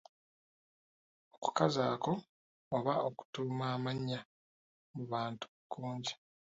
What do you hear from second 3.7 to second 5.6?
amannya mu bantu